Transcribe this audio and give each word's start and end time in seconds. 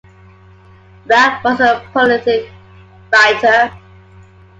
Wragg 1.05 1.43
was 1.43 1.59
a 1.59 1.85
prolific 1.91 2.49
writer. 3.13 3.71